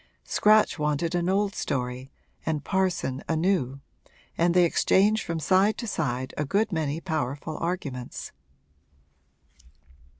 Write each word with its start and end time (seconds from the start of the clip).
Scratch 0.23 0.79
wanted 0.79 1.13
an 1.13 1.29
old 1.29 1.53
story 1.53 2.11
and 2.43 2.63
Parson 2.63 3.23
a 3.29 3.35
new, 3.35 3.81
and 4.35 4.55
they 4.55 4.63
exchanged 4.65 5.23
from 5.23 5.39
side 5.39 5.77
to 5.77 5.85
side 5.85 6.33
a 6.37 6.43
good 6.43 6.71
many 6.71 6.99
powerful 6.99 7.55
arguments. 7.59 8.31